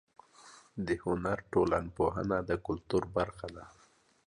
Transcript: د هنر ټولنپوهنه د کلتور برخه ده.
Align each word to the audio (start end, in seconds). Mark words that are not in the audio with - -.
د 0.85 0.87
هنر 1.03 1.37
ټولنپوهنه 1.51 2.37
د 2.49 2.51
کلتور 2.65 3.03
برخه 3.17 3.47
ده. 3.55 3.65